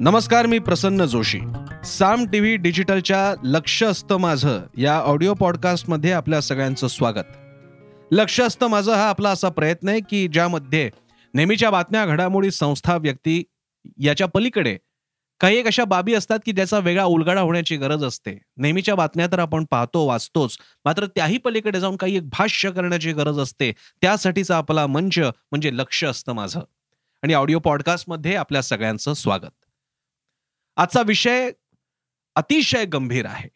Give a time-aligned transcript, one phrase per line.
[0.00, 1.40] नमस्कार मी प्रसन्न जोशी.
[1.84, 7.24] साम टीव्ही डिजिटलच्या लक्ष असतं माझं या ऑडिओ पॉडकास्टमध्ये आपल्या सगळ्यांचं स्वागत.
[8.10, 10.90] लक्ष असतं माझं हा आपला असा प्रयत्न आहे की ज्यामध्ये
[11.34, 13.44] नेहमीच्या बातम्या घडामोडी संस्था व्यक्ती
[13.98, 14.78] याच्या पलीकडे
[15.40, 18.38] काही एक अशा बाबी असतात की ज्याचा वेगळा उलगडा होण्याची गरज असते.
[18.56, 23.38] नेहमीच्या बातम्या तर आपण पाहतो वाचतोच मात्र त्याही पलीकडे जाऊन काही एक भाष्य करण्याची गरज
[23.38, 23.72] असते.
[23.72, 26.60] त्यासाठीचा आपला मंच म्हणजे लक्ष असतं माझं.
[27.22, 29.65] आणि ऑडिओ पॉडकास्टमध्ये आपल्या सगळ्यांचं स्वागत.
[30.76, 31.50] आजचा विषय
[32.36, 33.48] अतिशय गंभीर आहे.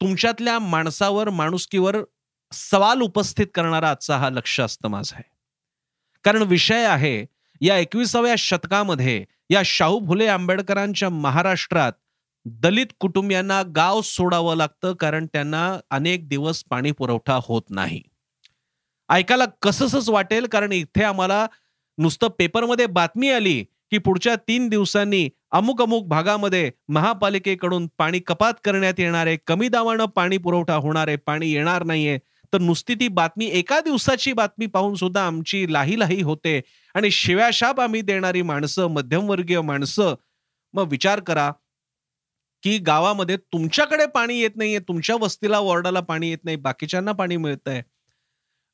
[0.00, 1.96] तुमच्यातल्या माणसावर माणुसकीवर
[2.52, 5.30] सवाल उपस्थित करणारा आजचा हा लक्ष असतं माझं आहे.
[6.24, 7.26] कारण विषय आहे
[7.60, 11.92] या एकविसाव्या शतकामध्ये या शाहू फुले आंबेडकरांच्या महाराष्ट्रात
[12.44, 18.02] दलित कुटुंबियांना गाव सोडावं लागतं कारण त्यांना अनेक दिवस पाणी पुरवठा होत नाही.
[19.08, 21.46] ऐकायला कसंच वाटेल कारण इथे आम्हाला
[21.98, 28.94] नुसतं पेपरमध्ये बातमी आली की पुढच्या तीन दिवसांनी अमुक अमुक भागामध्ये महापालिकेकडून पाणी कपात करण्यात
[28.98, 32.18] येणारे कमी दाबानं पाणी पुरवठा होणारे पाणी येणार नाहीये.
[32.52, 36.60] तर नुसती ती बातमी एका दिवसाची बातमी पाहून सुद्धा आमची लाही लाही होते.
[36.94, 40.14] आणि शिव्याशाप आम्ही देणारी माणसं मध्यमवर्गीय माणसं
[40.74, 41.50] मग विचार करा
[42.62, 44.78] की गावामध्ये तुमच्याकडे पाणी येत नाहीये.
[44.78, 46.56] तुमच्या वस्तीला वॉर्डाला पाणी येत नाही.
[46.56, 47.82] बाकीच्यांना पाणी मिळत आहे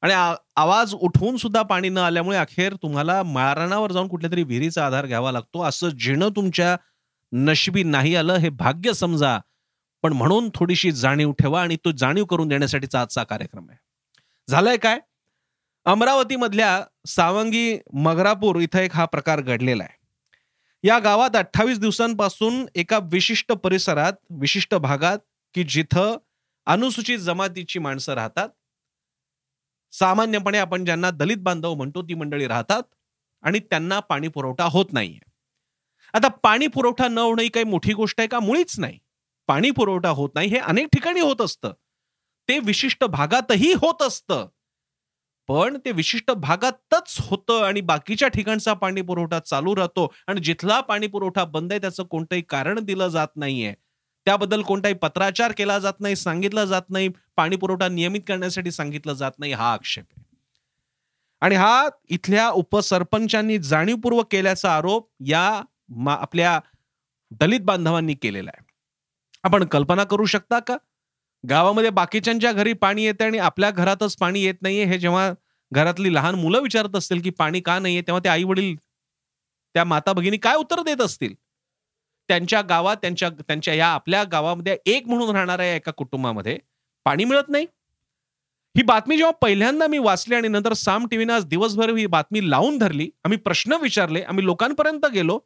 [0.05, 0.13] आणि
[0.57, 5.33] आवाज उठवून सुद्धा पाणी न आल्यामुळे अखेर तुम्हाला मारणावर जाऊन कुठल्या तरी विहिरीचा आधार घ्यावा
[5.33, 5.63] लागतो.
[5.63, 6.77] असं जिणं तुमच्या
[7.33, 9.39] नशिबी नाही आलं हे भाग्य समजा.
[10.03, 13.79] पण म्हणून थोडीशी जाणीव ठेवा आणि तो जाणीव करून देण्यासाठीचा आजचा कार्यक्रम आहे.
[14.49, 14.99] झालंय काय?
[15.85, 19.97] अमरावतीमधल्या सावंगी मगरापूर इथं एक हा प्रकार घडलेला आहे.
[20.89, 25.19] या गावात अठ्ठावीस दिवसांपासून एका विशिष्ट परिसरात विशिष्ट भागात
[25.55, 26.17] की जिथं
[26.67, 28.49] अनुसूचित जमातीची माणसं राहतात
[29.98, 32.83] सामान्यपणे आपण ज्यांना दलित बांधव म्हणतो ती मंडळी राहतात
[33.42, 35.19] आणि त्यांना पाणी पुरवठा होत नाहीये.
[36.14, 38.41] आता पाणी पुरवठा न होणं ही काही मोठी गोष्ट आहे का?
[38.41, 38.98] मुळीच नाही.
[39.48, 41.73] पाणी पुरवठा होत नाही हे अनेक ठिकाणी होत असतं.
[42.48, 44.46] ते विशिष्ट भागातही होत असतं.
[45.48, 51.07] पण ते विशिष्ट भागातच होतं आणि बाकीच्या ठिकाणचा पाणी पुरवठा चालू राहतो आणि जिथला पाणी
[51.07, 53.74] पुरवठा बंद आहे त्याचं कोणतंही कारण दिलं जात नाहीये.
[54.27, 59.33] त्याबद्दल कोणताही पत्राचार केला जात नाही सांगितलं जात नाही पाणी पुरवठा नियमित करण्यासाठी सांगितलं जात
[59.39, 60.23] नाही हा आक्षेप आहे.
[61.42, 65.42] आणि हा इथल्या उपसरपंचांनी जाणीवपूर्वक केल्याचा आरोप या
[66.13, 66.58] आपल्या
[67.40, 68.64] दलित बांधवांनी केलेला आहे.
[69.45, 70.77] आपण कल्पना करू शकता का?
[71.45, 74.84] गावामध्ये बाकीच्यांच्या घरी पाणी येते आणि आपल्या घरातच पाणी येत नाहीये.
[74.84, 75.33] हे जेव्हा
[75.73, 78.74] घरातली लहान मुलं विचारत असतील की पाणी का नाहीये तेव्हा ते आई वडील
[79.74, 81.34] त्या माता भगिनी काय उत्तर देत असतील?
[82.29, 86.58] त्यांच्या गावात त्यांच्या त्यांच्या या आपल्या गावामध्ये एक म्हणून राहणाऱ्या एका कुटुंबामध्ये
[87.07, 87.67] पाणी मिळत नाही.
[88.74, 92.79] ही बातमी जेव्हा पहिल्यांदा मी वाचली आणि नंतर साम टीव्हीनं आज दिवसभर ही बातमी लावून
[92.79, 95.39] धरली आम्ही प्रश्न विचारले आम्ही लोकांपर्यंत गेलो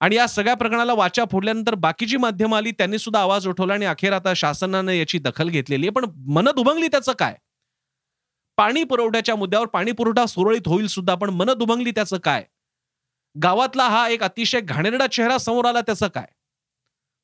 [0.00, 4.12] आणि या सगळ्या प्रकरणाला वाचा फोडल्यानंतर बाकीची माध्यमं आली त्यांनी सुद्धा आवाज उठवला आणि अखेर
[4.12, 5.90] आता शासनानं याची दखल घेतलेली आहे.
[5.90, 7.34] पण मन दुभंगली त्याचं काय?
[8.58, 12.44] पाणी पुरवठ्याच्या मुद्द्यावर पाणी पुरवठा सुरळीत होईल सुद्धा पण मन दुभंगली त्याचं काय?
[13.42, 16.26] गावातला हा एक अतिशय घाणेरडा चेहरा समोर आला त्याचं काय?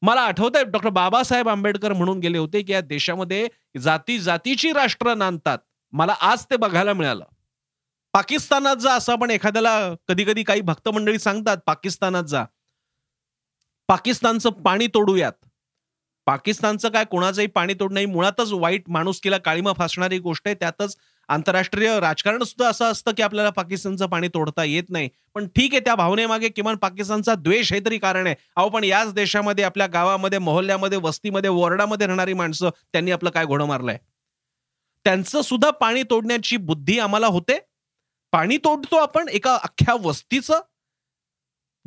[0.03, 3.49] मला आठवत आहे डॉक्टर बाबासाहेब आंबेडकर म्हणून गेले होते की या देशामध्ये
[3.81, 5.59] जाती जातीची राष्ट्र नांदतात.
[5.93, 7.25] मला आज ते बघायला मिळालं.
[8.13, 12.45] पाकिस्तानात जा असं आपण एखाद्याला कधी कधी काही भक्त मंडळी सांगतात पाकिस्तानात जा.
[13.89, 15.46] पाकिस्तानचं पाणी तोडूयात.
[16.27, 18.07] पाकिस्तानचं काय कोणाचंही पाणी तोड नाही.
[18.07, 20.55] मुळातच वाईट माणूस काळीमा फासणारी गोष्ट आहे.
[20.55, 20.97] त्यातच
[21.29, 25.09] आंतरराष्ट्रीय राजकारण सुद्धा असं असतं की आपल्याला पाकिस्तानचं पाणी तोडता येत नाही.
[25.35, 28.35] पण ठीक आहे त्या भावनेमागे किमान पाकिस्तानचा द्वेष हे तरी कारण आहे.
[28.57, 33.67] अहो पण याच देशामध्ये आपल्या गावामध्ये मोहल्ल्यामध्ये वस्तीमध्ये वॉर्डामध्ये राहणारी माणसं त्यांनी आपलं काय घोडं
[33.67, 33.99] मारलंय?
[35.05, 37.59] त्यांचं सुद्धा पाणी तोडण्याची बुद्धी आम्हाला होते.
[38.33, 40.61] पाणी तोडतो आपण एका अख्ख्या वस्तीचं.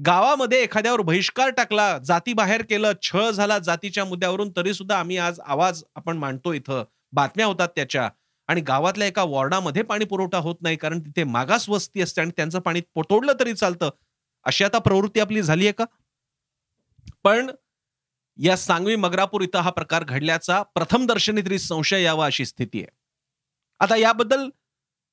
[0.06, 5.40] गावामध्ये एखाद्यावर बहिष्कार टाकला जाती बाहेर केलं छळ झाला जातीच्या मुद्द्यावरून तरी सुद्धा आम्ही आज
[5.40, 6.84] आवाज आपण मांडतो इथं.
[7.12, 8.10] बातम्या होतात त्याच्या.
[8.48, 12.60] आणि गावातल्या एका वॉर्डामध्ये पाणी पुरवठा होत नाही कारण तिथे मागास वस्ती असते आणि त्यांचं
[12.60, 13.90] पाणी तोडलं तरी चालतं.
[14.44, 15.86] अशी आता प्रवृत्ती आपली झाली आहे का?
[17.24, 17.52] पण
[18.38, 22.88] या सांगवी मगरापूर इथं हा प्रकार घडल्याचा प्रथम दर्शनी तरी संशय यावा अशी स्थिती आहे.
[23.80, 24.50] आता याबद्दल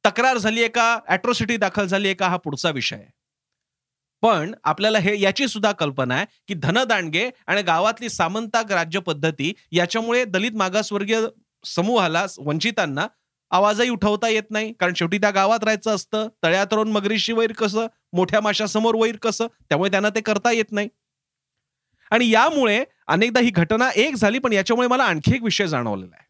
[0.04, 0.98] तक्रार झाली आहे का?
[1.08, 2.28] अॅट्रॉसिटी दाखल झाली आहे का?
[2.28, 3.15] हा पुढचा विषय आहे.
[4.22, 10.24] पण आपल्याला हे याची सुद्धा कल्पना आहे की धनदांडगे आणि गावातली सामंताक राज्य पद्धती याच्यामुळे
[10.24, 11.20] दलित मागासवर्गीय
[11.64, 13.06] समूहाला वंचितांना
[13.50, 14.72] आवाजही उठवता येत नाही.
[14.72, 16.28] कारण शेवटी त्या गावात राहायचं असतं.
[16.42, 17.86] तळ्यात राहून मगरीशी वैर कसं?
[18.12, 19.46] मोठ्या माशासमोर वैर कसं?
[19.68, 20.88] त्यामुळे त्यांना ते करता येत नाही.
[22.10, 26.25] आणि यामुळे अनेकदा ही घटना एक झाली पण याच्यामुळे मला आणखी एक विषय जाणवलेला आहे.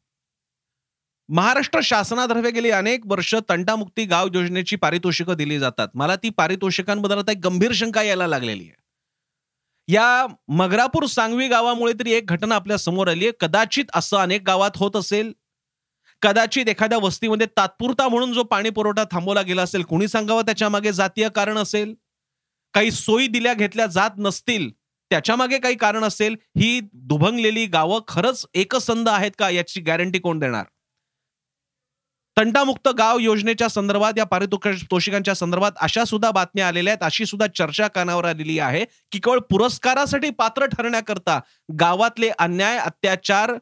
[1.28, 5.88] महाराष्ट्र शासनातर्फे गेली अनेक वर्ष तंटामुक्ती गाव योजनेची पारितोषिकं दिली जातात.
[5.94, 8.74] मला ती पारितोषिकांबद्दल आता एक गंभीर शंका यायला लागलेली आहे.
[9.88, 13.32] या मगरापूर सांगवी गावामुळे तरी एक घटना आपल्यासमोर आली आहे.
[13.40, 15.32] कदाचित असं अनेक गावात होत असेल.
[16.22, 21.28] कदाचित एखाद्या वस्तीमध्ये तात्पुरता म्हणून जो पाणी पुरवठा थांबवला गेला असेल कुणी सांगावं त्याच्यामागे जातीय
[21.28, 21.94] कारण असेल?
[22.74, 24.70] काही सोयी दिल्या घेतल्या जात नसतील
[25.10, 26.36] त्याच्यामागे काही कारण असेल?
[26.58, 30.64] ही दुभंगलेली गावं खरंच एकसंध आहेत का याची गॅरंटी कोण देणार?
[32.36, 37.02] तंटामुक्त गाव योजनेच्या संदर्भात या पारितोषिकांच्या संदर्भात अशा सुद्धा बातम्या आलेल्या आहेत.
[37.04, 41.38] अशी सुद्धा चर्चा कानावर आलेली आहे की केवळ पुरस्कारासाठी पात्र ठरण्याकरता
[41.80, 43.52] गावातले अन्याय अत्याचार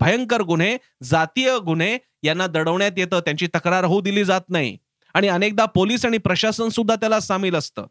[0.00, 3.20] भयंकर गुन्हे जातीय गुन्हे यांना दडवण्यात येतं.
[3.20, 4.76] त्यांची तक्रार होऊ दिली जात नाही.
[5.14, 7.86] आणि अनेकदा पोलीस आणि प्रशासन सुद्धा त्याला सामील असतं.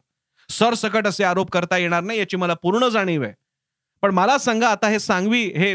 [0.49, 3.33] सरसकट असे आरोप करता येणार नाही याची मला पूर्ण जाणीव आहे.
[4.03, 5.73] पण मला सांगा आता हे सांगवी हे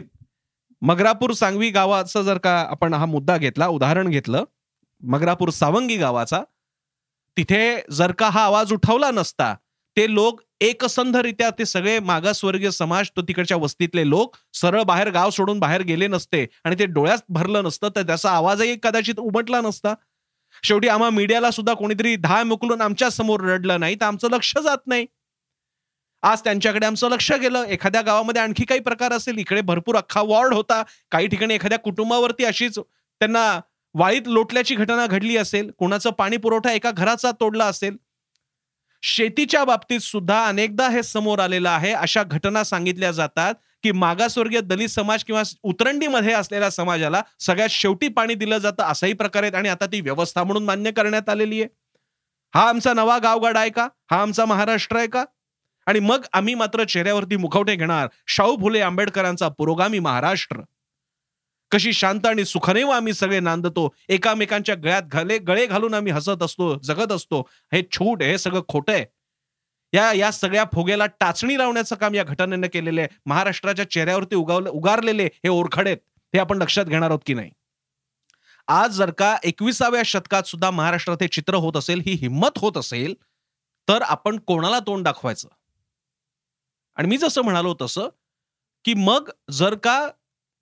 [0.82, 4.44] मगरापूर सांगवी गावाचं जर का आपण हा मुद्दा घेतला उदाहरण घेतलं
[5.02, 6.42] मगरापूर सावंगी गावाचा
[7.36, 9.54] तिथे जर का हा आवाज उठवला नसता
[9.96, 15.58] ते लोक एकसंधरित्या ते सगळे मागासवर्गीय समाज तो तिकडच्या वस्तीतले लोक सरळ बाहेर गाव सोडून
[15.58, 19.94] बाहेर गेले नसते आणि ते डोळ्यात भरलं नसतं तर त्याचा आवाजही कदाचित उमटला नसता.
[20.62, 25.06] शेवटी आम्हा मीडियाला सुद्धा कोणीतरी धाय मुकलून आमच्यासमोर रडलं नाही तर आमचं लक्ष जात नाही.
[26.22, 27.64] आज त्यांच्याकडे आमचं लक्ष गेलं.
[27.64, 30.82] एखाद्या गावामध्ये आणखी काही प्रकार असेल इकडे भरपूर अख्खा वॉर्ड होता.
[31.10, 33.60] काही ठिकाणी एखाद्या कुटुंबावरती अशीच त्यांना
[33.94, 37.96] वाळीत लोटल्याची घटना घडली असेल कुणाचा पाणी पुरवठा एका घराचा तोडला असेल
[39.02, 41.92] शेतीच्या बाबतीत सुद्धा अनेकदा हे समोर आलेलं आहे.
[41.92, 48.34] अशा घटना सांगितल्या जातात की मागासवर्गीय दलित समाज किंवा उतरंडीमध्ये असलेल्या समाजाला सगळ्यात शेवटी पाणी
[48.34, 51.68] दिलं जातं असाही प्रकार आहेत आणि आता ती व्यवस्था म्हणून मान्य करण्यात आलेली आहे.
[52.54, 53.88] हा आमचा नवा गावगाडा आहे का?
[54.10, 55.24] हा आमचा महाराष्ट्र आहे का?
[55.86, 58.08] आणि मग आम्ही मात्र चेहऱ्यावरती मुखवटे घेणार.
[58.26, 60.60] शाहू फुले आंबेडकरांचा पुरोगामी महाराष्ट्र.
[61.70, 63.88] कशी शांत आणि सुखनेव आम्ही सगळे नांदतो.
[64.08, 67.40] एकामेकांच्या गळ्यात घाले गळे घालून आम्ही हसत असतो जगत असतो.
[67.72, 69.04] हे छूट हे सगळं खोटं आहे.
[69.92, 73.08] या या सगळ्या फोग्याला टाचणी लावण्याचं काम या घटनेनं केलेलं आहे.
[73.26, 75.96] महाराष्ट्राच्या चेहऱ्यावरती उगावले उगारलेले हे ओरखडेत
[76.34, 77.50] हे आपण लक्षात घेणार आहोत की नाही.
[78.68, 83.14] आज जर का एकविसाव्या शतकात सुद्धा महाराष्ट्रात हे चित्र होत असेल ही हिंमत होत असेल
[83.88, 85.48] तर आपण कोणाला तोंड दाखवायचं?
[86.96, 88.08] आणि मी जसं म्हणालो तसं
[88.84, 90.08] की मग जर का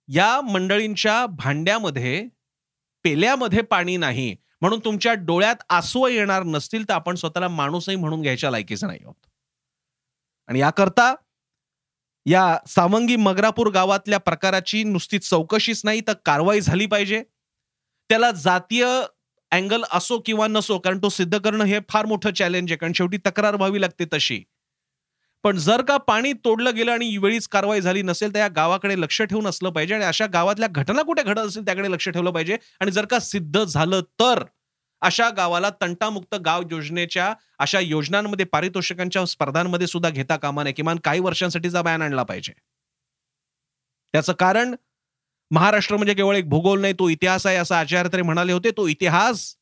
[0.08, 2.26] या मंडळींच्या भांड्यामध्ये
[3.04, 8.50] पेल्यामध्ये पाणी नाही म्हणून तुमच्या डोळ्यात आसू येणार नसतील तर आपण स्वतःला माणूसही म्हणून घ्यायच्या
[8.50, 9.14] लायकीचं नाही आहोत.
[10.48, 11.14] आणि याकरता
[12.26, 17.22] या सावंगी मगरापूर गावातल्या प्रकाराची नुसती चौकशीच नाही तर कारवाई झाली पाहिजे.
[18.10, 18.84] त्याला जातीय
[19.52, 23.18] अँगल असो किंवा नसो कारण तो सिद्ध करणं हे फार मोठं चॅलेंज आहे कारण शेवटी
[23.26, 24.42] तक्रार व्हावी लागते तशी.
[25.44, 29.20] पण जर का पाणी तोडलं गेलं आणि वेळीच कारवाई झाली नसेल तर या गावाकडे लक्ष
[29.22, 32.56] ठेवून असलं पाहिजे आणि अशा गावातल्या घटना कुठे घडत असेल त्याकडे लक्ष ठेवलं पाहिजे.
[32.80, 34.42] आणि जर का सिद्ध झालं तर
[35.02, 40.72] अशा गावाला तंटामुक्त गाव योजनेच्या अशा योजनांमध्ये पारितोषिकांच्या स्पर्धांमध्ये सुद्धा घेता कामा नये.
[40.72, 42.52] किमान काही वर्षांसाठीचा बॅन आणला पाहिजे.
[44.14, 44.74] त्याचं कारण
[45.50, 48.70] महाराष्ट्र म्हणजे केवळ एक भूगोल नाही तो इतिहास आहे असं आचार्य तरी म्हणाले होते.
[48.70, 49.54] तो इतिहास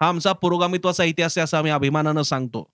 [0.00, 2.68] हा आमचा पुरोगामित्वाचा इतिहास आहे असं आम्ही अभिमानानं सांगतो.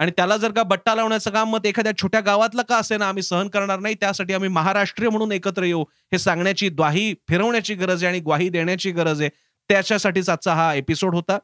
[0.00, 3.22] आणि त्याला जर का बट्टा लावण्याचं काम मग एखाद्या छोट्या गावातलं का असे ना आम्ही
[3.22, 5.82] सहन करणार नाही त्यासाठी आम्ही महाराष्ट्रीय म्हणून एकत्र येऊ.
[5.82, 9.30] हे सांगण्याची द्वाही फिरवण्याची गरज आहे आणि ग्वाही देण्याची गरज आहे.
[9.70, 11.38] त्याच्यासाठीच आजचा हा एपिसोड होता.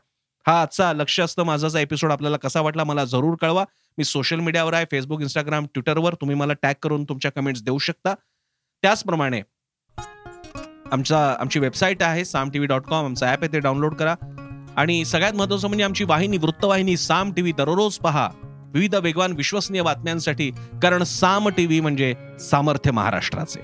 [0.47, 3.65] हा आजचा लक्ष असतं माझाचा एपिसोड आपल्याला कसा वाटला मला जरूर कळवा.
[3.99, 8.15] मी सोशल मीडियावर आहे फेसबुक इंस्टाग्राम ट्विटरवर तुम्ही मला टॅग करून तुमच्या कमेंट्स देऊ शकता.
[8.82, 9.43] त्याचप्रमाणे
[10.93, 14.15] आमचा आमची वेबसाईट आहे Saam T V dot com आमचा ॲप आहे ते डाउनलोड करा.
[14.77, 18.29] आणि सगळ्यात महत्वाचं म्हणजे आमची वाहिनी वृत्तवाहिनी साम टीव्ही दररोज पहा.
[18.75, 20.51] विविध वेगवान विश्वसनीय बातम्यांसाठी
[20.83, 23.61] कारण साम टीव्ही म्हणजे सामर्थ्य महाराष्ट्राचे.